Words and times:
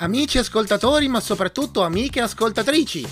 Amici 0.00 0.38
ascoltatori, 0.38 1.08
ma 1.08 1.18
soprattutto 1.18 1.82
amiche 1.82 2.20
ascoltatrici. 2.20 3.04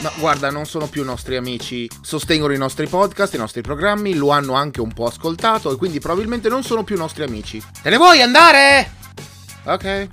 Ma 0.00 0.10
guarda, 0.18 0.50
non 0.50 0.66
sono 0.66 0.88
più 0.88 1.04
nostri 1.04 1.36
amici, 1.36 1.88
sostengono 2.00 2.52
i 2.52 2.58
nostri 2.58 2.88
podcast, 2.88 3.34
i 3.34 3.38
nostri 3.38 3.60
programmi, 3.60 4.14
lo 4.14 4.30
hanno 4.30 4.54
anche 4.54 4.80
un 4.80 4.92
po' 4.92 5.06
ascoltato 5.06 5.72
e 5.72 5.76
quindi 5.76 6.00
probabilmente 6.00 6.48
non 6.48 6.64
sono 6.64 6.82
più 6.82 6.96
nostri 6.96 7.22
amici. 7.22 7.62
Te 7.82 7.90
ne 7.90 7.98
vuoi 7.98 8.20
andare? 8.20 8.94
Ok. 9.62 10.08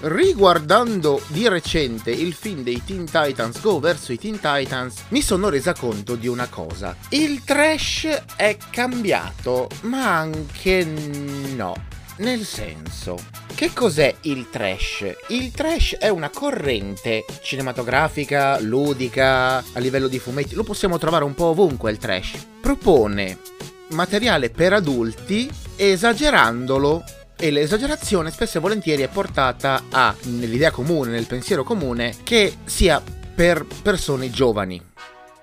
Riguardando 0.00 1.20
di 1.26 1.46
recente 1.48 2.10
il 2.10 2.32
film 2.32 2.62
dei 2.62 2.82
Teen 2.82 3.04
Titans 3.04 3.60
Go 3.60 3.78
verso 3.78 4.12
i 4.12 4.18
Teen 4.18 4.40
Titans, 4.40 5.02
mi 5.08 5.20
sono 5.20 5.50
resa 5.50 5.74
conto 5.74 6.14
di 6.14 6.28
una 6.28 6.48
cosa. 6.48 6.96
Il 7.10 7.44
trash 7.44 8.06
è 8.36 8.56
cambiato, 8.70 9.68
ma 9.82 10.16
anche 10.16 10.82
no. 10.84 12.00
Nel 12.22 12.44
senso, 12.44 13.18
che 13.52 13.72
cos'è 13.74 14.14
il 14.22 14.48
trash? 14.48 15.12
Il 15.30 15.50
trash 15.50 15.96
è 15.96 16.08
una 16.08 16.30
corrente 16.30 17.24
cinematografica, 17.42 18.60
ludica, 18.60 19.56
a 19.56 19.78
livello 19.80 20.06
di 20.06 20.20
fumetti, 20.20 20.54
lo 20.54 20.62
possiamo 20.62 20.98
trovare 20.98 21.24
un 21.24 21.34
po' 21.34 21.46
ovunque 21.46 21.90
il 21.90 21.98
trash. 21.98 22.46
Propone 22.60 23.38
materiale 23.88 24.50
per 24.50 24.72
adulti 24.72 25.50
esagerandolo 25.74 27.02
e 27.36 27.50
l'esagerazione 27.50 28.30
spesso 28.30 28.58
e 28.58 28.60
volentieri 28.60 29.02
è 29.02 29.08
portata 29.08 29.86
a, 29.90 30.14
nell'idea 30.22 30.70
comune, 30.70 31.10
nel 31.10 31.26
pensiero 31.26 31.64
comune, 31.64 32.14
che 32.22 32.58
sia 32.64 33.02
per 33.34 33.66
persone 33.82 34.30
giovani 34.30 34.91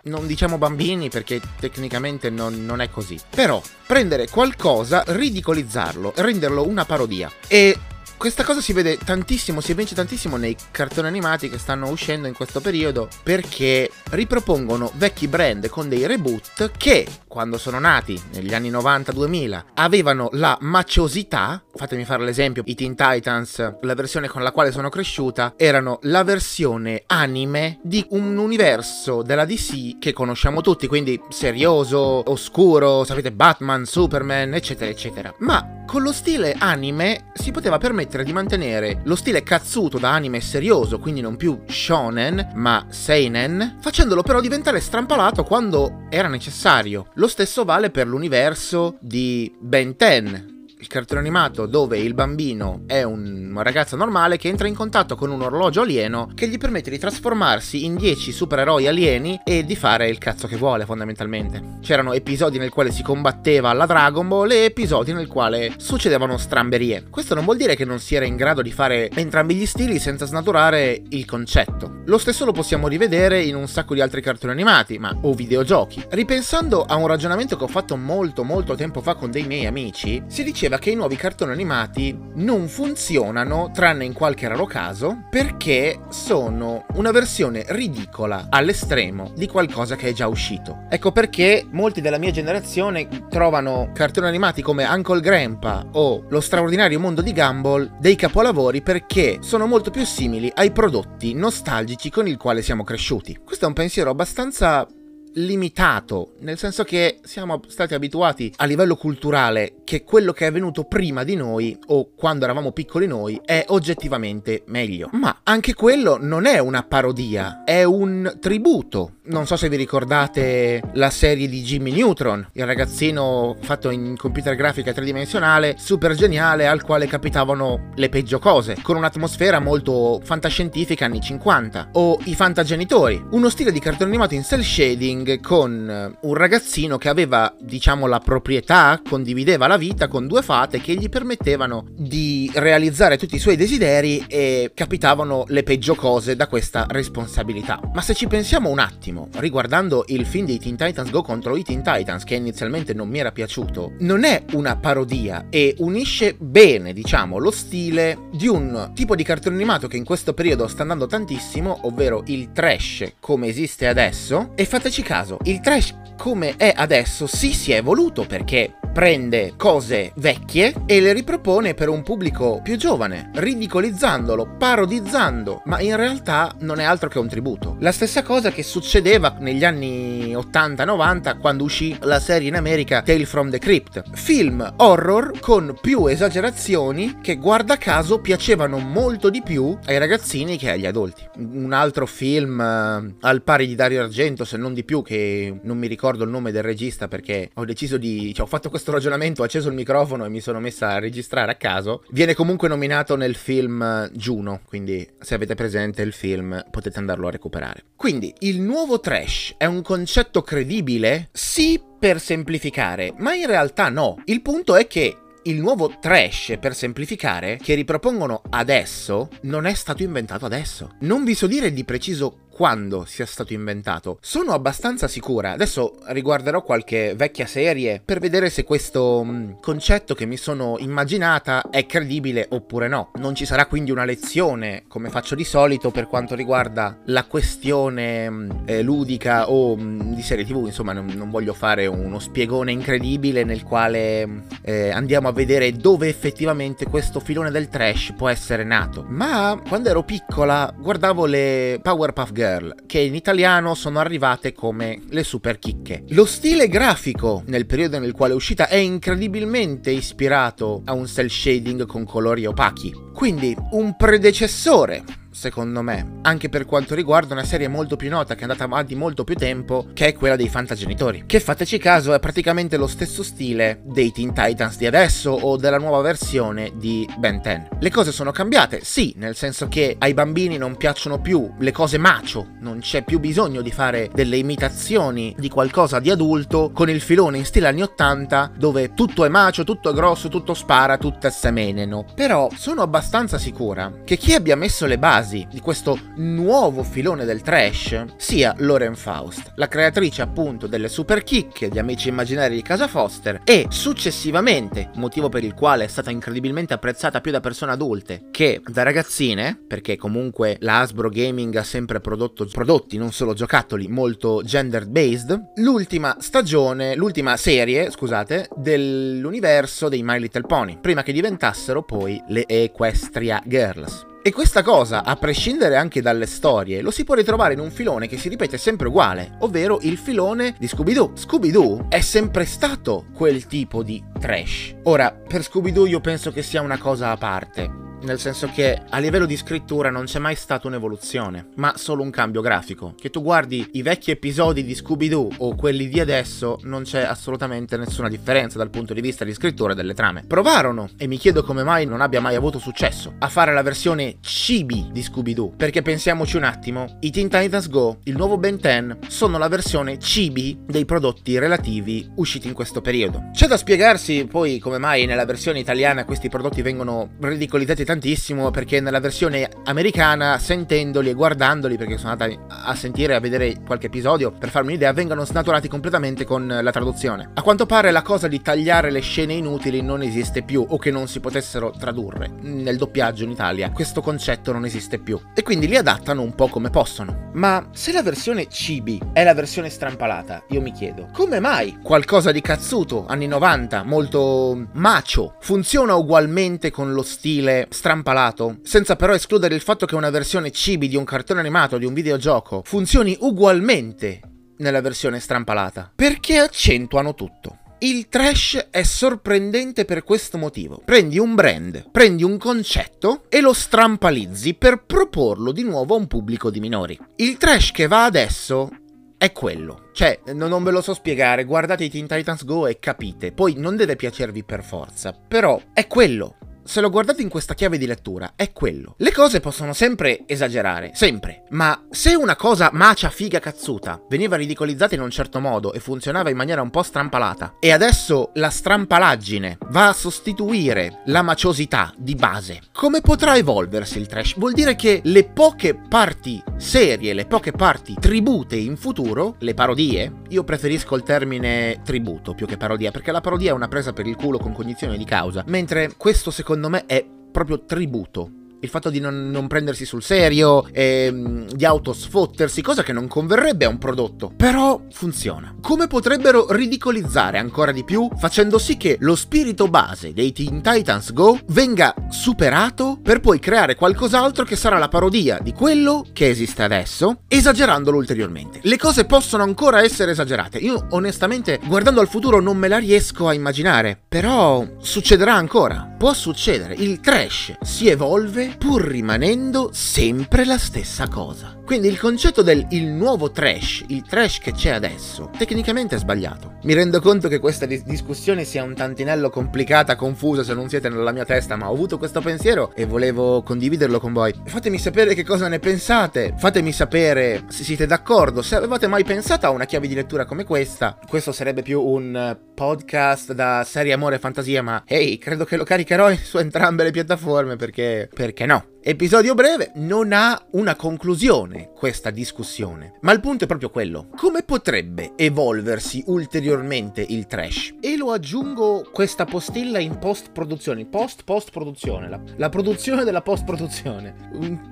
non 0.09 0.27
diciamo 0.27 0.57
bambini 0.57 1.09
perché 1.09 1.39
tecnicamente 1.59 2.29
non, 2.29 2.65
non, 2.65 2.81
è 2.81 2.89
così. 2.89 3.17
Però 3.29 3.61
prendere 3.85 4.27
qualcosa, 4.27 5.03
ridicolizzarlo, 5.07 6.13
renderlo 6.17 6.67
una 6.67 6.83
parodia. 6.83 7.31
E 7.47 7.77
questa 8.19 8.43
cosa 8.43 8.59
si 8.59 8.73
vede 8.73 8.97
tantissimo, 8.97 9.61
si 9.61 9.71
evince 9.71 9.95
tantissimo 9.95 10.35
nei 10.35 10.53
cartoni 10.71 11.07
animati 11.07 11.47
che 11.49 11.57
stanno 11.57 11.87
uscendo 11.87 12.27
in 12.27 12.33
questo 12.33 12.59
periodo 12.59 13.07
perché 13.23 13.89
ripropongono 14.09 14.91
vecchi 14.95 15.29
brand 15.29 15.69
con 15.69 15.87
dei 15.87 16.05
reboot 16.05 16.71
che 16.75 17.07
quando 17.29 17.57
sono 17.57 17.79
nati 17.79 18.21
negli 18.33 18.53
anni 18.53 18.71
90-2000 18.71 19.63
avevano 19.75 20.27
la 20.33 20.57
maciosità, 20.59 21.63
fatemi 21.73 22.03
fare 22.03 22.25
l'esempio, 22.25 22.63
i 22.65 22.75
Teen 22.75 22.93
Titans, 22.93 23.77
la 23.79 23.93
versione 23.93 24.27
con 24.27 24.43
la 24.43 24.51
quale 24.51 24.73
sono 24.73 24.89
cresciuta, 24.89 25.53
erano 25.55 25.99
la 26.01 26.25
versione 26.25 27.03
anime 27.07 27.79
di 27.83 28.05
un 28.09 28.35
universo 28.35 29.21
della 29.21 29.45
DC 29.45 29.97
che 29.97 30.11
conosciamo 30.11 30.59
tutti, 30.59 30.87
quindi 30.87 31.21
serioso, 31.29 32.29
oscuro, 32.29 33.05
sapete 33.05 33.31
Batman, 33.31 33.85
Superman, 33.85 34.53
eccetera 34.53 34.91
eccetera. 34.91 35.33
Ma 35.37 35.77
con 35.85 36.03
lo 36.03 36.11
stile 36.11 36.55
anime 36.57 37.31
si 37.33 37.51
poteva 37.51 37.79
permettere 37.79 38.08
di 38.17 38.33
mantenere 38.33 39.01
lo 39.03 39.15
stile 39.15 39.43
cazzuto 39.43 39.97
da 39.97 40.11
anime 40.11 40.41
serioso, 40.41 40.99
quindi 40.99 41.21
non 41.21 41.35
più 41.35 41.61
shonen, 41.65 42.51
ma 42.55 42.85
seinen, 42.89 43.77
facendolo 43.79 44.23
però 44.23 44.41
diventare 44.41 44.79
strampalato 44.79 45.43
quando 45.43 46.05
era 46.09 46.27
necessario. 46.27 47.07
Lo 47.13 47.27
stesso 47.27 47.63
vale 47.63 47.89
per 47.91 48.07
l'universo 48.07 48.97
di 48.99 49.53
Ben 49.59 49.95
10, 49.95 50.58
il 50.81 50.87
cartone 50.87 51.19
animato 51.19 51.65
dove 51.65 51.99
il 51.99 52.13
bambino 52.13 52.83
è 52.87 53.03
un 53.03 53.59
ragazzo 53.61 53.97
normale 53.97 54.37
che 54.37 54.47
entra 54.47 54.65
in 54.65 54.75
contatto 54.75 55.17
con 55.17 55.29
un 55.29 55.41
orologio 55.41 55.81
alieno 55.81 56.31
che 56.33 56.47
gli 56.47 56.57
permette 56.57 56.89
di 56.89 56.97
trasformarsi 56.97 57.83
in 57.83 57.97
10 57.97 58.31
supereroi 58.31 58.87
alieni 58.87 59.41
e 59.43 59.65
di 59.65 59.75
fare 59.75 60.07
il 60.07 60.17
cazzo 60.17 60.47
che 60.47 60.55
vuole 60.55 60.85
fondamentalmente. 60.85 61.79
C'erano 61.81 62.13
episodi 62.13 62.57
nel 62.59 62.69
quale 62.69 62.91
si 62.91 63.03
combatteva 63.03 63.69
alla 63.69 63.85
Dragon 63.85 64.25
Ball 64.29 64.51
e 64.51 64.63
episodi 64.63 65.11
nel 65.11 65.27
quale 65.27 65.73
succedevano 65.75 66.37
stramberie. 66.37 67.07
Questo 67.09 67.35
non 67.35 67.43
vuol 67.43 67.57
dire 67.57 67.75
che 67.75 67.83
non 67.83 67.99
si 67.99 68.15
era 68.15 68.25
in 68.25 68.37
grado 68.37 68.61
di 68.61 68.71
fare 68.71 69.09
entrambi 69.09 69.55
gli 69.55 69.65
stili 69.65 69.99
senza 69.99 70.25
snaturare 70.25 71.01
il 71.09 71.25
concetto. 71.25 72.03
Lo 72.05 72.17
stesso 72.17 72.45
lo 72.45 72.53
possiamo 72.53 72.87
rivedere 72.87 73.41
in 73.41 73.55
un 73.55 73.67
sacco 73.67 73.93
di 73.93 74.01
altri 74.01 74.21
cartoni 74.21 74.53
animati, 74.53 74.97
ma 74.97 75.13
o 75.23 75.33
videogiochi. 75.33 76.05
Ripensando 76.09 76.85
a 76.85 76.95
un 76.95 77.07
ragionamento 77.07 77.57
che 77.57 77.65
ho 77.65 77.67
fatto 77.67 77.97
molto 77.97 78.43
molto 78.43 78.75
tempo 78.75 79.01
fa 79.01 79.15
con 79.15 79.29
dei 79.29 79.43
miei 79.43 79.65
amici, 79.65 80.23
si 80.27 80.43
diceva 80.43 80.68
diceva 80.69 80.77
che 80.77 80.91
i 80.91 80.95
nuovi 80.95 81.15
cartoni 81.15 81.51
animati 81.51 82.17
non 82.35 82.67
funzionano, 82.67 83.71
tranne 83.73 84.05
in 84.05 84.13
qualche 84.13 84.47
raro 84.47 84.65
caso, 84.65 85.23
perché 85.29 86.01
sono 86.09 86.85
una 86.93 87.09
versione 87.09 87.65
ridicola 87.69 88.47
all'estremo 88.49 89.31
di 89.35 89.47
qualcosa 89.47 89.95
che 89.95 90.09
è 90.09 90.13
già 90.13 90.27
uscito. 90.27 90.85
Ecco 90.89 91.11
perché 91.11 91.65
molti 91.71 92.01
della 92.01 92.19
mia 92.19 92.29
generazione 92.29 93.07
trovano 93.29 93.89
cartoni 93.93 94.27
animati 94.27 94.61
come 94.61 94.85
Uncle 94.85 95.21
Grandpa 95.21 95.87
o 95.93 96.25
Lo 96.29 96.39
straordinario 96.39 96.99
mondo 96.99 97.21
di 97.21 97.33
Gumball 97.33 97.97
dei 97.99 98.15
capolavori 98.15 98.81
perché 98.81 99.39
sono 99.41 99.65
molto 99.65 99.89
più 99.89 100.05
simili 100.05 100.51
ai 100.53 100.71
prodotti 100.71 101.33
nostalgici 101.33 102.11
con 102.11 102.27
il 102.27 102.37
quale 102.37 102.61
siamo 102.61 102.83
cresciuti. 102.83 103.39
Questo 103.43 103.65
è 103.65 103.67
un 103.67 103.73
pensiero 103.73 104.11
abbastanza 104.11 104.85
limitato, 105.33 106.33
nel 106.39 106.57
senso 106.57 106.83
che 106.83 107.19
siamo 107.23 107.61
stati 107.67 107.93
abituati 107.93 108.53
a 108.57 108.65
livello 108.65 108.95
culturale 108.95 109.75
che 109.83 110.03
quello 110.03 110.33
che 110.33 110.47
è 110.47 110.51
venuto 110.51 110.83
prima 110.83 111.23
di 111.23 111.35
noi 111.35 111.77
o 111.87 112.11
quando 112.15 112.45
eravamo 112.45 112.71
piccoli 112.71 113.07
noi 113.07 113.39
è 113.43 113.65
oggettivamente 113.67 114.63
meglio. 114.67 115.09
Ma 115.13 115.41
anche 115.43 115.73
quello 115.73 116.17
non 116.19 116.45
è 116.45 116.59
una 116.59 116.83
parodia, 116.83 117.63
è 117.63 117.83
un 117.83 118.37
tributo. 118.39 119.13
Non 119.29 119.45
so 119.45 119.55
se 119.57 119.69
vi 119.69 119.75
ricordate 119.75 120.81
la 120.93 121.09
serie 121.09 121.47
di 121.47 121.61
Jimmy 121.61 121.91
Neutron, 121.91 122.47
il 122.53 122.65
ragazzino 122.65 123.55
fatto 123.61 123.91
in 123.91 124.15
computer 124.17 124.55
grafica 124.55 124.91
tridimensionale, 124.91 125.75
super 125.77 126.15
geniale 126.15 126.67
al 126.67 126.81
quale 126.81 127.05
capitavano 127.05 127.91
le 127.95 128.09
peggio 128.09 128.39
cose, 128.39 128.77
con 128.81 128.95
un'atmosfera 128.95 129.59
molto 129.59 130.19
fantascientifica 130.23 131.05
anni 131.05 131.21
50. 131.21 131.89
O 131.93 132.19
i 132.25 132.33
Fantagenitori, 132.33 133.23
uno 133.31 133.49
stile 133.49 133.71
di 133.71 133.79
cartone 133.79 134.09
animato 134.09 134.33
in 134.33 134.43
cell 134.43 134.61
shading 134.61 135.18
King 135.19 135.39
con 135.41 135.89
eh, 135.89 136.17
un 136.21 136.33
ragazzino 136.33 136.97
che 136.97 137.09
aveva, 137.09 137.53
diciamo, 137.59 138.07
la 138.07 138.19
proprietà, 138.19 139.01
condivideva 139.07 139.67
la 139.67 139.77
vita 139.77 140.07
con 140.07 140.27
due 140.27 140.41
fate 140.41 140.81
che 140.81 140.93
gli 140.93 141.09
permettevano 141.09 141.85
di 141.91 142.49
realizzare 142.53 143.17
tutti 143.17 143.35
i 143.35 143.39
suoi 143.39 143.55
desideri 143.55 144.25
e 144.27 144.71
capitavano 144.73 145.45
le 145.47 145.63
peggio 145.63 145.95
cose 145.95 146.35
da 146.35 146.47
questa 146.47 146.85
responsabilità. 146.89 147.79
Ma 147.93 148.01
se 148.01 148.13
ci 148.13 148.27
pensiamo 148.27 148.69
un 148.69 148.79
attimo, 148.79 149.29
riguardando 149.37 150.05
il 150.07 150.25
film 150.25 150.45
dei 150.45 150.59
Teen 150.59 150.77
Titans 150.77 151.09
Go 151.09 151.21
contro 151.21 151.57
i 151.57 151.63
Teen 151.63 151.83
Titans, 151.83 152.23
che 152.23 152.35
inizialmente 152.35 152.93
non 152.93 153.09
mi 153.09 153.19
era 153.19 153.31
piaciuto, 153.31 153.93
non 153.99 154.23
è 154.23 154.43
una 154.53 154.75
parodia 154.77 155.47
e 155.49 155.75
unisce 155.79 156.35
bene, 156.39 156.93
diciamo, 156.93 157.37
lo 157.37 157.51
stile 157.51 158.27
di 158.31 158.47
un 158.47 158.91
tipo 158.93 159.15
di 159.15 159.23
cartone 159.23 159.55
animato 159.55 159.87
che 159.87 159.97
in 159.97 160.05
questo 160.05 160.33
periodo 160.33 160.67
sta 160.67 160.81
andando 160.83 161.07
tantissimo, 161.07 161.81
ovvero 161.83 162.23
il 162.27 162.51
trash 162.51 163.13
come 163.19 163.47
esiste 163.47 163.87
adesso, 163.87 164.51
e 164.55 164.65
fateci 164.65 165.01
caso, 165.09 165.39
il 165.45 165.59
trash 165.59 165.95
come 166.15 166.55
è 166.55 166.71
adesso 166.75 167.25
sì 167.25 167.51
si 167.51 167.71
è 167.71 167.77
evoluto 167.77 168.27
perché 168.27 168.75
prende 168.91 169.53
cose 169.55 170.11
vecchie 170.15 170.73
e 170.85 170.99
le 170.99 171.13
ripropone 171.13 171.73
per 171.73 171.89
un 171.89 172.03
pubblico 172.03 172.59
più 172.61 172.77
giovane, 172.77 173.29
ridicolizzandolo, 173.33 174.55
parodizzando, 174.57 175.61
ma 175.65 175.79
in 175.79 175.95
realtà 175.95 176.53
non 176.59 176.79
è 176.79 176.83
altro 176.83 177.09
che 177.09 177.19
un 177.19 177.27
tributo. 177.27 177.77
La 177.79 177.91
stessa 177.91 178.23
cosa 178.23 178.51
che 178.51 178.63
succedeva 178.63 179.37
negli 179.39 179.63
anni 179.63 180.33
80-90 180.33 181.39
quando 181.39 181.63
uscì 181.63 181.95
la 182.01 182.19
serie 182.19 182.47
in 182.47 182.55
America 182.55 183.01
Tale 183.01 183.25
from 183.25 183.49
the 183.49 183.59
Crypt, 183.59 184.03
film 184.13 184.73
horror 184.77 185.39
con 185.39 185.77
più 185.79 186.07
esagerazioni 186.07 187.19
che 187.21 187.35
guarda 187.35 187.77
caso 187.77 188.19
piacevano 188.19 188.79
molto 188.79 189.29
di 189.29 189.41
più 189.41 189.77
ai 189.85 189.97
ragazzini 189.97 190.57
che 190.57 190.71
agli 190.71 190.85
adulti. 190.85 191.27
Un 191.37 191.73
altro 191.73 192.05
film 192.05 192.59
uh, 192.59 193.15
al 193.21 193.41
pari 193.43 193.67
di 193.67 193.75
Dario 193.75 194.03
Argento, 194.03 194.45
se 194.45 194.57
non 194.57 194.73
di 194.73 194.83
più, 194.83 195.01
che 195.01 195.59
non 195.63 195.77
mi 195.77 195.87
ricordo 195.87 196.23
il 196.23 196.29
nome 196.29 196.51
del 196.51 196.63
regista 196.63 197.07
perché 197.07 197.51
ho 197.53 197.65
deciso 197.65 197.97
di... 197.97 198.33
Cioè, 198.33 198.45
ho 198.45 198.49
fatto 198.49 198.69
questo 198.69 198.78
questo 198.79 198.95
ragionamento 198.95 199.41
ho 199.41 199.45
acceso 199.45 199.67
il 199.67 199.75
microfono 199.75 200.23
e 200.23 200.29
mi 200.29 200.39
sono 200.39 200.61
messa 200.61 200.91
a 200.91 200.99
registrare 200.99 201.51
a 201.51 201.55
caso. 201.55 202.05
Viene 202.11 202.33
comunque 202.33 202.69
nominato 202.69 203.17
nel 203.17 203.35
film 203.35 204.09
Juno, 204.13 204.61
quindi 204.65 205.05
se 205.19 205.35
avete 205.35 205.53
presente 205.53 206.01
il 206.01 206.13
film 206.13 206.63
potete 206.71 206.97
andarlo 206.97 207.27
a 207.27 207.31
recuperare. 207.31 207.83
Quindi 207.97 208.33
il 208.39 208.61
nuovo 208.61 209.01
trash 209.01 209.55
è 209.57 209.65
un 209.65 209.81
concetto 209.81 210.43
credibile? 210.43 211.27
Sì, 211.33 211.81
per 211.99 212.21
semplificare, 212.21 213.13
ma 213.17 213.33
in 213.33 213.47
realtà 213.47 213.89
no. 213.89 214.21
Il 214.23 214.41
punto 214.41 214.77
è 214.77 214.87
che 214.87 215.17
il 215.43 215.59
nuovo 215.59 215.97
trash, 215.99 216.57
per 216.59 216.75
semplificare, 216.75 217.59
che 217.61 217.73
ripropongono 217.73 218.41
adesso, 218.49 219.29
non 219.41 219.65
è 219.65 219.73
stato 219.73 220.03
inventato 220.03 220.45
adesso. 220.45 220.95
Non 221.01 221.23
vi 221.23 221.33
so 221.33 221.47
dire 221.47 221.73
di 221.73 221.83
preciso 221.83 222.47
quando 222.59 223.05
sia 223.05 223.25
stato 223.25 223.53
inventato. 223.53 224.17
Sono 224.19 224.51
abbastanza 224.51 225.07
sicura. 225.07 225.51
Adesso 225.53 225.99
riguarderò 226.07 226.61
qualche 226.61 227.13
vecchia 227.15 227.45
serie 227.45 228.01
per 228.03 228.19
vedere 228.19 228.49
se 228.49 228.65
questo 228.65 229.23
mm, 229.23 229.51
concetto 229.61 230.13
che 230.13 230.25
mi 230.25 230.35
sono 230.35 230.75
immaginata 230.77 231.69
è 231.69 231.85
credibile 231.85 232.47
oppure 232.49 232.89
no. 232.89 233.11
Non 233.15 233.33
ci 233.33 233.45
sarà 233.45 233.65
quindi 233.65 233.91
una 233.91 234.03
lezione, 234.03 234.83
come 234.89 235.07
faccio 235.07 235.35
di 235.35 235.45
solito, 235.45 235.89
per 235.89 236.07
quanto 236.07 236.35
riguarda 236.35 236.97
la 237.05 237.23
questione 237.23 238.29
mm, 238.29 238.51
eh, 238.65 238.81
ludica 238.81 239.49
o 239.49 239.77
mm, 239.77 240.11
di 240.11 240.21
serie 240.21 240.43
TV. 240.43 240.65
Insomma, 240.65 240.91
non, 240.91 241.05
non, 241.15 241.29
voglio 241.29 241.53
fare 241.53 241.87
uno 241.87 242.19
spiegone 242.19 242.73
incredibile 242.73 243.45
nel 243.45 243.63
quale 243.63 244.43
eh, 244.63 244.89
andiamo 244.89 245.29
a 245.29 245.31
vedere 245.31 245.71
dove 245.71 246.09
effettivamente 246.09 246.87
questo 246.87 247.21
filone 247.21 247.51
del 247.51 247.69
trash 247.69 248.15
può 248.17 248.27
essere 248.27 248.65
nato. 248.65 249.05
Ma 249.07 249.57
quando 249.65 249.87
ero 249.87 250.03
piccola 250.03 250.75
guardavo 250.77 251.25
le 251.25 251.79
Powerpuff 251.81 252.31
Girl, 252.49 252.73
che 252.87 252.99
in 252.99 253.13
italiano 253.13 253.75
sono 253.75 253.99
arrivate 253.99 254.53
come 254.53 255.01
le 255.09 255.23
super 255.23 255.59
chicche. 255.59 256.03
Lo 256.09 256.25
stile 256.25 256.67
grafico 256.67 257.43
nel 257.45 257.67
periodo 257.67 257.99
nel 257.99 258.13
quale 258.13 258.33
è 258.33 258.35
uscita 258.35 258.67
è 258.67 258.75
incredibilmente 258.75 259.91
ispirato 259.91 260.81
a 260.85 260.93
un 260.93 261.05
cel 261.05 261.29
shading 261.29 261.85
con 261.85 262.05
colori 262.05 262.45
opachi. 262.45 262.91
Quindi 263.13 263.55
un 263.71 263.95
predecessore 263.95 265.03
secondo 265.39 265.81
me, 265.81 266.19
anche 266.23 266.49
per 266.49 266.65
quanto 266.65 266.93
riguarda 266.93 267.33
una 267.33 267.45
serie 267.45 267.69
molto 267.69 267.95
più 267.95 268.09
nota 268.09 268.33
che 268.33 268.41
è 268.41 268.43
andata 268.43 268.65
avanti 268.65 268.93
molto 268.93 269.23
più 269.23 269.35
tempo, 269.35 269.87
che 269.93 270.07
è 270.07 270.13
quella 270.13 270.35
dei 270.35 270.49
Fantagenitori. 270.49 271.23
Che 271.25 271.39
fateci 271.39 271.77
caso 271.77 272.13
è 272.13 272.19
praticamente 272.19 272.75
lo 272.75 272.87
stesso 272.87 273.23
stile 273.23 273.79
dei 273.85 274.11
Teen 274.11 274.33
Titans 274.33 274.75
di 274.75 274.85
adesso 274.85 275.31
o 275.31 275.55
della 275.55 275.77
nuova 275.77 276.01
versione 276.01 276.73
di 276.75 277.07
Ben 277.17 277.39
10. 277.41 277.67
Le 277.79 277.89
cose 277.89 278.11
sono 278.11 278.31
cambiate, 278.31 278.81
sì, 278.83 279.13
nel 279.15 279.37
senso 279.37 279.69
che 279.69 279.95
ai 279.97 280.13
bambini 280.13 280.57
non 280.57 280.75
piacciono 280.75 281.21
più 281.21 281.53
le 281.57 281.71
cose 281.71 281.97
macio, 281.97 282.55
non 282.59 282.79
c'è 282.79 283.03
più 283.05 283.19
bisogno 283.19 283.61
di 283.61 283.71
fare 283.71 284.09
delle 284.13 284.35
imitazioni 284.35 285.33
di 285.37 285.47
qualcosa 285.47 285.99
di 285.99 286.11
adulto 286.11 286.71
con 286.73 286.89
il 286.89 286.99
filone 286.99 287.37
in 287.37 287.45
stile 287.45 287.67
anni 287.67 287.83
80 287.83 288.51
dove 288.57 288.93
tutto 288.93 289.23
è 289.23 289.29
macio, 289.29 289.63
tutto 289.63 289.89
è 289.89 289.93
grosso, 289.93 290.27
tutto 290.27 290.53
spara, 290.53 290.97
tutto 290.97 291.27
è 291.27 291.31
semeneno. 291.31 292.03
Però 292.13 292.49
sono 292.57 292.81
abbastanza 292.81 293.37
sicura 293.37 294.01
che 294.03 294.17
chi 294.17 294.33
abbia 294.33 294.57
messo 294.57 294.85
le 294.85 294.99
basi 294.99 295.27
basi 295.29 295.45
di 295.49 295.59
questo 295.59 295.99
nuovo 296.15 296.81
filone 296.81 297.23
del 297.23 297.41
trash 297.41 298.05
sia 298.17 298.55
Lauren 298.57 298.95
Faust, 298.95 299.53
la 299.55 299.67
creatrice 299.67 300.23
appunto 300.23 300.65
delle 300.65 300.87
super 300.87 301.23
chicche, 301.23 301.69
di 301.69 301.77
Amici 301.77 302.09
Immaginari 302.09 302.55
di 302.55 302.63
Casa 302.63 302.87
Foster 302.87 303.41
e 303.43 303.67
successivamente, 303.69 304.89
motivo 304.95 305.29
per 305.29 305.43
il 305.43 305.53
quale 305.53 305.83
è 305.83 305.87
stata 305.87 306.09
incredibilmente 306.09 306.73
apprezzata 306.73 307.21
più 307.21 307.31
da 307.31 307.39
persone 307.39 307.71
adulte 307.71 308.23
che 308.31 308.61
da 308.65 308.81
ragazzine, 308.81 309.59
perché 309.67 309.97
comunque 309.97 310.57
la 310.61 310.79
Hasbro 310.79 311.09
Gaming 311.09 311.55
ha 311.55 311.63
sempre 311.63 311.99
prodotto 311.99 312.45
prodotti, 312.45 312.97
non 312.97 313.11
solo 313.11 313.33
giocattoli, 313.33 313.87
molto 313.87 314.41
gender 314.43 314.87
based, 314.87 315.51
l'ultima 315.55 316.17
stagione, 316.19 316.95
l'ultima 316.95 317.37
serie, 317.37 317.91
scusate, 317.91 318.49
dell'universo 318.55 319.89
dei 319.89 320.01
My 320.01 320.19
Little 320.19 320.41
Pony, 320.47 320.79
prima 320.81 321.03
che 321.03 321.13
diventassero 321.13 321.83
poi 321.83 322.21
le 322.27 322.45
Equestria 322.47 323.41
Girls. 323.45 324.08
E 324.21 324.33
questa 324.33 324.63
cosa, 324.63 325.05
a 325.05 325.15
prescindere 325.15 325.77
anche 325.77 326.01
dalle 326.01 326.25
storie, 326.25 326.81
lo 326.81 326.91
si 326.91 327.05
può 327.05 327.15
ritrovare 327.15 327.53
in 327.53 327.59
un 327.59 327.71
filone 327.71 328.07
che 328.07 328.17
si 328.17 328.27
ripete 328.27 328.57
sempre 328.57 328.89
uguale, 328.89 329.37
ovvero 329.39 329.79
il 329.81 329.97
filone 329.97 330.55
di 330.59 330.67
Scooby-Doo. 330.67 331.13
Scooby-Doo 331.15 331.85
è 331.87 332.01
sempre 332.01 332.43
stato 332.43 333.05
quel 333.13 333.47
tipo 333.47 333.81
di 333.81 334.03
trash. 334.19 334.75
Ora, 334.83 335.11
per 335.11 335.41
Scooby-Doo 335.43 335.85
io 335.85 336.01
penso 336.01 336.31
che 336.31 336.43
sia 336.43 336.61
una 336.61 336.77
cosa 336.77 337.11
a 337.11 337.17
parte 337.17 337.87
nel 338.03 338.19
senso 338.19 338.49
che 338.53 338.81
a 338.89 338.97
livello 338.99 339.25
di 339.25 339.37
scrittura 339.37 339.89
non 339.89 340.05
c'è 340.05 340.19
mai 340.19 340.35
stata 340.35 340.67
un'evoluzione, 340.67 341.49
ma 341.55 341.73
solo 341.75 342.03
un 342.03 342.09
cambio 342.09 342.41
grafico. 342.41 342.95
Che 342.99 343.09
tu 343.09 343.21
guardi 343.21 343.69
i 343.73 343.81
vecchi 343.81 344.11
episodi 344.11 344.63
di 344.63 344.75
Scooby-Doo 344.75 345.29
o 345.37 345.55
quelli 345.55 345.87
di 345.87 345.99
adesso, 345.99 346.59
non 346.63 346.83
c'è 346.83 347.01
assolutamente 347.01 347.77
nessuna 347.77 348.09
differenza 348.09 348.57
dal 348.57 348.69
punto 348.69 348.93
di 348.93 349.01
vista 349.01 349.25
di 349.25 349.33
scrittura 349.33 349.73
delle 349.73 349.93
trame. 349.93 350.23
Provarono, 350.27 350.89
e 350.97 351.07
mi 351.07 351.17
chiedo 351.17 351.43
come 351.43 351.63
mai 351.63 351.85
non 351.85 352.01
abbia 352.01 352.21
mai 352.21 352.35
avuto 352.35 352.59
successo, 352.59 353.13
a 353.19 353.27
fare 353.27 353.53
la 353.53 353.61
versione 353.61 354.17
cibi 354.21 354.89
di 354.91 355.01
Scooby-Doo, 355.01 355.53
perché 355.55 355.81
pensiamoci 355.81 356.37
un 356.37 356.43
attimo, 356.43 356.97
i 357.01 357.11
Teen 357.11 357.29
Titans 357.29 357.69
Go, 357.69 357.99
il 358.03 358.15
nuovo 358.15 358.37
Ben 358.37 358.57
10, 358.57 359.09
sono 359.09 359.37
la 359.37 359.47
versione 359.47 359.99
cibi 359.99 360.57
dei 360.65 360.85
prodotti 360.85 361.37
relativi 361.37 362.09
usciti 362.15 362.47
in 362.47 362.53
questo 362.53 362.81
periodo. 362.81 363.29
C'è 363.33 363.47
da 363.47 363.57
spiegarsi 363.57 364.25
poi 364.25 364.59
come 364.59 364.77
mai 364.77 365.05
nella 365.05 365.25
versione 365.25 365.59
italiana 365.59 366.05
questi 366.05 366.29
prodotti 366.29 366.61
vengono 366.61 367.11
ridicolizzati 367.19 367.83
tantissimo 367.89 368.51
perché 368.51 368.79
nella 368.81 368.99
versione 368.99 369.49
americana, 369.63 370.37
sentendoli 370.37 371.09
e 371.09 371.13
guardandoli, 371.15 371.75
perché 371.75 371.97
sono 371.97 372.11
andata 372.11 372.31
a 372.47 372.75
sentire 372.75 373.13
e 373.13 373.15
a 373.15 373.19
vedere 373.19 373.61
qualche 373.65 373.87
episodio 373.87 374.31
per 374.31 374.49
farmi 374.49 374.69
un'idea, 374.69 374.93
vengono 374.93 375.25
snaturati 375.25 375.67
completamente 375.67 376.23
con 376.23 376.59
la 376.61 376.69
traduzione. 376.69 377.31
A 377.33 377.41
quanto 377.41 377.65
pare 377.65 377.89
la 377.89 378.03
cosa 378.03 378.27
di 378.27 378.43
tagliare 378.43 378.91
le 378.91 378.99
scene 378.99 379.33
inutili 379.33 379.81
non 379.81 380.03
esiste 380.03 380.43
più 380.43 380.63
o 380.69 380.77
che 380.77 380.91
non 380.91 381.07
si 381.07 381.19
potessero 381.19 381.71
tradurre 381.71 382.29
nel 382.41 382.77
doppiaggio 382.77 383.23
in 383.23 383.31
Italia. 383.31 383.71
Questo 383.71 384.01
concetto 384.01 384.51
non 384.51 384.65
esiste 384.65 384.99
più 384.99 385.19
e 385.33 385.41
quindi 385.41 385.67
li 385.67 385.75
adattano 385.75 386.21
un 386.21 386.35
po' 386.35 386.47
come 386.47 386.69
possono. 386.69 387.31
Ma 387.33 387.69
se 387.71 387.91
la 387.91 388.03
versione 388.03 388.49
cibi 388.49 389.01
è 389.13 389.23
la 389.23 389.33
versione 389.33 389.69
strampalata, 389.69 390.43
io 390.49 390.61
mi 390.61 390.73
chiedo, 390.73 391.09
come 391.11 391.39
mai 391.39 391.79
qualcosa 391.81 392.31
di 392.31 392.41
cazzuto 392.41 393.07
anni 393.07 393.25
90, 393.25 393.81
molto 393.81 394.67
macio, 394.73 395.37
funziona 395.39 395.95
ugualmente 395.95 396.69
con 396.69 396.93
lo 396.93 397.01
stile 397.01 397.65
strampalato, 397.79 398.57
senza 398.63 398.97
però 398.97 399.13
escludere 399.13 399.55
il 399.55 399.61
fatto 399.61 399.85
che 399.85 399.95
una 399.95 400.09
versione 400.09 400.51
cibi 400.51 400.89
di 400.89 400.97
un 400.97 401.05
cartone 401.05 401.39
animato, 401.39 401.77
di 401.77 401.85
un 401.85 401.93
videogioco, 401.93 402.61
funzioni 402.65 403.15
ugualmente 403.21 404.19
nella 404.57 404.81
versione 404.81 405.21
strampalata. 405.21 405.89
Perché 405.95 406.39
accentuano 406.39 407.15
tutto. 407.15 407.59
Il 407.79 408.09
trash 408.09 408.67
è 408.69 408.83
sorprendente 408.83 409.85
per 409.85 410.03
questo 410.03 410.37
motivo. 410.37 410.81
Prendi 410.83 411.17
un 411.19 411.35
brand, 411.35 411.89
prendi 411.89 412.25
un 412.25 412.37
concetto 412.37 413.23
e 413.29 413.39
lo 413.39 413.53
strampalizzi 413.53 414.55
per 414.55 414.83
proporlo 414.83 415.53
di 415.53 415.63
nuovo 415.63 415.95
a 415.95 415.99
un 415.99 416.07
pubblico 416.07 416.49
di 416.49 416.59
minori. 416.59 416.99
Il 417.15 417.37
trash 417.37 417.71
che 417.71 417.87
va 417.87 418.03
adesso 418.03 418.69
è 419.17 419.31
quello. 419.31 419.91
Cioè, 419.93 420.19
non 420.33 420.63
ve 420.63 420.71
lo 420.71 420.81
so 420.81 420.93
spiegare, 420.93 421.45
guardate 421.45 421.85
i 421.85 421.89
Teen 421.89 422.07
Titans 422.07 422.43
Go 422.43 422.67
e 422.67 422.77
capite. 422.77 423.31
Poi 423.31 423.53
non 423.55 423.77
deve 423.77 423.95
piacervi 423.95 424.43
per 424.43 424.65
forza, 424.65 425.13
però 425.13 425.61
è 425.71 425.87
quello 425.87 426.35
se 426.69 426.81
lo 426.81 426.91
guardate 426.91 427.23
in 427.23 427.29
questa 427.29 427.55
chiave 427.55 427.79
di 427.79 427.87
lettura, 427.87 428.33
è 428.35 428.51
quello. 428.51 428.93
Le 428.97 429.11
cose 429.11 429.39
possono 429.39 429.73
sempre 429.73 430.21
esagerare, 430.27 430.91
sempre, 430.93 431.45
ma 431.49 431.87
se 431.89 432.13
una 432.13 432.35
cosa 432.35 432.69
macia, 432.71 433.09
figa, 433.09 433.39
cazzuta 433.39 433.99
veniva 434.07 434.35
ridicolizzata 434.35 434.93
in 434.93 435.01
un 435.01 435.09
certo 435.09 435.39
modo 435.39 435.73
e 435.73 435.79
funzionava 435.79 436.29
in 436.29 436.37
maniera 436.37 436.61
un 436.61 436.69
po' 436.69 436.83
strampalata, 436.83 437.55
e 437.59 437.71
adesso 437.71 438.29
la 438.35 438.51
strampalaggine 438.51 439.57
va 439.69 439.87
a 439.87 439.93
sostituire 439.93 441.01
la 441.05 441.23
maciosità 441.23 441.91
di 441.97 442.13
base, 442.13 442.61
come 442.71 443.01
potrà 443.01 443.35
evolversi 443.35 443.97
il 443.97 444.05
trash? 444.05 444.37
Vuol 444.37 444.53
dire 444.53 444.75
che 444.75 445.01
le 445.05 445.23
poche 445.23 445.73
parti 445.73 446.39
serie, 446.57 447.13
le 447.13 447.25
poche 447.25 447.51
parti 447.51 447.95
tribute 447.99 448.57
in 448.57 448.77
futuro, 448.77 449.37
le 449.39 449.55
parodie, 449.55 450.21
io 450.27 450.43
preferisco 450.43 450.95
il 450.95 451.01
termine 451.01 451.81
tributo 451.83 452.35
più 452.35 452.45
che 452.45 452.57
parodia, 452.57 452.91
perché 452.91 453.11
la 453.11 453.21
parodia 453.21 453.49
è 453.49 453.55
una 453.55 453.67
presa 453.67 453.91
per 453.91 454.05
il 454.05 454.15
culo 454.15 454.37
con 454.37 454.53
cognizione 454.53 454.97
di 454.97 455.05
causa, 455.05 455.43
mentre 455.47 455.93
questo 455.97 456.29
secondo 456.29 456.57
secondo 456.59 456.69
me 456.69 456.85
è 456.85 457.05
proprio 457.31 457.63
tributo 457.63 458.38
il 458.61 458.69
fatto 458.69 458.89
di 458.89 458.99
non, 458.99 459.29
non 459.29 459.47
prendersi 459.47 459.85
sul 459.85 460.03
serio, 460.03 460.67
ehm, 460.71 461.47
di 461.51 461.65
autosfottersi, 461.65 462.61
cosa 462.61 462.83
che 462.83 462.93
non 462.93 463.07
converrebbe 463.07 463.65
a 463.65 463.69
un 463.69 463.77
prodotto. 463.77 464.31
Però 464.35 464.81
funziona. 464.91 465.55
Come 465.61 465.87
potrebbero 465.87 466.51
ridicolizzare 466.51 467.37
ancora 467.37 467.71
di 467.71 467.83
più 467.83 468.09
facendo 468.17 468.57
sì 468.57 468.77
che 468.77 468.97
lo 468.99 469.15
spirito 469.15 469.67
base 469.67 470.13
dei 470.13 470.31
Teen 470.31 470.61
Titans 470.61 471.13
Go 471.13 471.39
venga 471.47 471.93
superato 472.09 472.99
per 473.01 473.19
poi 473.19 473.39
creare 473.39 473.75
qualcos'altro 473.75 474.43
che 474.43 474.55
sarà 474.55 474.77
la 474.77 474.87
parodia 474.87 475.39
di 475.41 475.53
quello 475.53 476.05
che 476.11 476.29
esiste 476.29 476.63
adesso, 476.63 477.21
esagerandolo 477.27 477.97
ulteriormente. 477.97 478.59
Le 478.63 478.77
cose 478.77 479.05
possono 479.05 479.43
ancora 479.43 479.81
essere 479.81 480.11
esagerate. 480.11 480.57
Io 480.57 480.87
onestamente, 480.91 481.59
guardando 481.65 482.01
al 482.01 482.09
futuro, 482.09 482.39
non 482.39 482.57
me 482.57 482.67
la 482.67 482.77
riesco 482.77 483.27
a 483.27 483.33
immaginare. 483.33 483.99
Però 484.07 484.65
succederà 484.79 485.33
ancora. 485.33 485.95
Può 485.97 486.13
succedere. 486.13 486.75
Il 486.75 486.99
trash 486.99 487.57
si 487.61 487.87
evolve 487.89 488.48
pur 488.57 488.83
rimanendo 488.83 489.69
sempre 489.73 490.45
la 490.45 490.57
stessa 490.57 491.07
cosa. 491.07 491.57
Quindi 491.65 491.87
il 491.87 491.99
concetto 491.99 492.41
del 492.41 492.65
il 492.71 492.87
nuovo 492.87 493.31
trash, 493.31 493.83
il 493.89 494.03
trash 494.03 494.39
che 494.39 494.53
c'è 494.53 494.71
adesso, 494.71 495.29
tecnicamente 495.37 495.95
è 495.95 495.99
sbagliato. 495.99 496.57
Mi 496.63 496.73
rendo 496.73 496.99
conto 496.99 497.27
che 497.27 497.37
questa 497.39 497.65
dis- 497.65 497.83
discussione 497.83 498.43
sia 498.43 498.63
un 498.63 498.73
tantinello 498.73 499.29
complicata, 499.29 499.95
confusa 499.95 500.43
se 500.43 500.53
non 500.53 500.67
siete 500.67 500.89
nella 500.89 501.11
mia 501.11 501.25
testa, 501.25 501.55
ma 501.55 501.69
ho 501.69 501.73
avuto 501.73 501.97
questo 501.97 502.21
pensiero 502.21 502.71
e 502.75 502.85
volevo 502.85 503.43
condividerlo 503.43 503.99
con 503.99 504.13
voi. 504.13 504.33
Fatemi 504.45 504.79
sapere 504.79 505.13
che 505.13 505.23
cosa 505.23 505.47
ne 505.47 505.59
pensate, 505.59 506.33
fatemi 506.37 506.71
sapere 506.71 507.43
se 507.49 507.63
siete 507.63 507.85
d'accordo, 507.85 508.41
se 508.41 508.55
avevate 508.55 508.87
mai 508.87 509.03
pensato 509.03 509.45
a 509.45 509.51
una 509.51 509.65
chiave 509.65 509.87
di 509.87 509.93
lettura 509.93 510.25
come 510.25 510.43
questa. 510.43 510.97
Questo 511.07 511.31
sarebbe 511.31 511.61
più 511.61 511.81
un 511.81 512.37
podcast 512.55 513.33
da 513.33 513.63
serie 513.65 513.93
amore 513.93 514.15
e 514.15 514.19
fantasia, 514.19 514.61
ma 514.61 514.83
hey, 514.85 515.17
credo 515.17 515.45
che 515.45 515.55
lo 515.55 515.63
caricherò 515.63 516.13
su 516.15 516.39
entrambe 516.39 516.83
le 516.83 516.91
piattaforme 516.91 517.55
perché, 517.55 518.09
perché 518.13 518.38
perché 518.39 518.45
no? 518.45 518.77
Episodio 518.81 519.33
breve 519.33 519.73
non 519.75 520.13
ha 520.13 520.41
una 520.51 520.75
conclusione 520.75 521.71
questa 521.75 522.09
discussione, 522.09 522.93
ma 523.01 523.11
il 523.11 523.19
punto 523.19 523.43
è 523.43 523.47
proprio 523.47 523.69
quello. 523.69 524.07
Come 524.15 524.43
potrebbe 524.43 525.11
evolversi 525.17 526.01
ulteriormente 526.07 527.05
il 527.05 527.27
trash? 527.27 527.75
E 527.81 527.97
lo 527.97 528.13
aggiungo 528.13 528.87
questa 528.93 529.25
postilla 529.25 529.79
in 529.79 529.97
post 529.97 530.31
produzione, 530.31 530.85
post 530.85 531.25
post 531.25 531.51
produzione, 531.51 532.07
la, 532.07 532.21
la 532.37 532.47
produzione 532.47 533.03
della 533.03 533.21
post 533.21 533.43
produzione, 533.43 534.15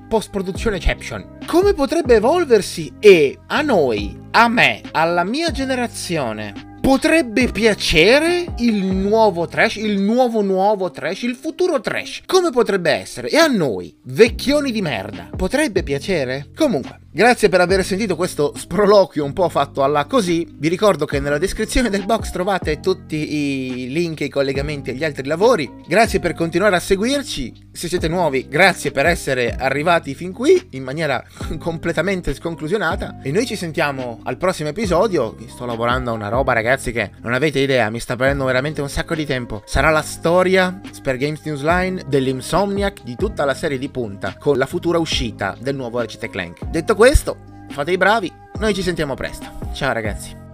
post 0.08 0.30
produzione 0.30 0.78
exception. 0.78 1.40
Come 1.46 1.74
potrebbe 1.74 2.16
evolversi 2.16 2.94
e 3.00 3.38
a 3.48 3.62
noi, 3.62 4.18
a 4.32 4.48
me, 4.48 4.82
alla 4.92 5.26
mia 5.26 5.52
generazione 5.52 6.77
potrebbe 6.88 7.52
piacere 7.52 8.54
il 8.60 8.86
nuovo 8.86 9.46
trash, 9.46 9.76
il 9.76 10.00
nuovo 10.00 10.42
nuovo 10.42 10.90
trash, 10.90 11.24
il 11.24 11.36
futuro 11.36 11.82
trash. 11.82 12.22
Come 12.26 12.50
potrebbe 12.50 12.92
essere? 12.92 13.28
E 13.28 13.36
a 13.36 13.48
noi, 13.48 13.94
vecchioni 14.04 14.72
di 14.72 14.82
merda, 14.82 15.28
potrebbe 15.36 15.84
piacere? 15.84 16.48
Comunque, 16.56 17.00
Grazie 17.18 17.50
per 17.50 17.62
aver 17.62 17.84
sentito 17.84 18.16
questo 18.16 18.54
sproloquio 18.56 19.26
un 19.26 19.34
po' 19.34 19.50
fatto 19.50 19.82
alla 19.82 20.06
così. 20.06 20.48
Vi 20.52 20.68
ricordo 20.68 21.06
che 21.06 21.20
nella 21.20 21.40
descrizione 21.40 21.90
del 21.90 22.06
box 22.06 22.30
trovate 22.30 22.80
tutti 22.80 23.16
i 23.16 23.92
link 23.92 24.22
e 24.22 24.26
i 24.26 24.30
collegamenti 24.30 24.92
agli 24.92 25.04
altri 25.04 25.26
lavori. 25.26 25.68
Grazie 25.88 26.20
per 26.20 26.36
continuare 26.36 26.76
a 26.76 26.80
seguirci. 26.80 27.70
Se 27.72 27.88
siete 27.88 28.08
nuovi, 28.08 28.48
grazie 28.48 28.92
per 28.92 29.08
essere 29.08 29.56
arrivati 29.56 30.14
fin 30.14 30.32
qui 30.32 30.68
in 30.72 30.84
maniera 30.84 31.24
completamente 31.58 32.36
sconclusionata. 32.36 33.20
E 33.24 33.32
noi 33.32 33.48
ci 33.48 33.56
sentiamo 33.56 34.20
al 34.24 34.38
prossimo 34.38 34.70
episodio. 34.70 35.36
Sto 35.48 35.66
lavorando 35.66 36.12
a 36.12 36.14
una 36.14 36.28
roba, 36.28 36.54
ragazzi, 36.54 36.92
che 36.92 37.14
non 37.24 37.34
avete 37.34 37.58
idea, 37.58 37.90
mi 37.90 38.00
sta 38.00 38.16
prendendo 38.16 38.46
veramente 38.46 38.82
un 38.82 38.90
sacco 38.90 39.16
di 39.16 39.26
tempo. 39.26 39.64
Sarà 39.66 39.90
la 39.90 40.04
storia, 40.04 40.80
per 41.02 41.18
Games 41.18 41.42
Newsline, 41.44 42.04
dell'Insomniac 42.08 43.02
di 43.04 43.16
tutta 43.16 43.44
la 43.44 43.56
serie 43.56 43.80
di 43.80 43.90
punta, 43.90 44.36
con 44.38 44.58
la 44.58 44.66
futura 44.68 45.00
uscita 45.00 45.56
del 45.60 45.76
nuovo 45.76 46.00
Ratchet 46.00 46.30
Clank. 46.30 46.66
Detto 46.66 46.96
questo, 47.08 47.38
fate 47.70 47.94
i 47.94 47.98
bravi, 47.98 48.30
noi 48.60 48.74
ci 48.74 48.82
sentiamo 48.82 49.14
presto. 49.14 49.46
Ciao 49.72 49.94
ragazzi. 49.94 50.47